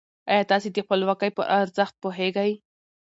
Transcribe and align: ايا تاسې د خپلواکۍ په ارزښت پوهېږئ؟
ايا 0.31 0.43
تاسې 0.51 0.67
د 0.71 0.77
خپلواکۍ 0.85 1.29
په 1.37 1.43
ارزښت 1.59 1.95
پوهېږئ؟ 2.03 2.51